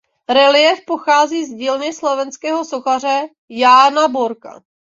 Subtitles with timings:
[0.29, 4.63] Reliéf pochází z dílny slovenského sochaře Jána Borka.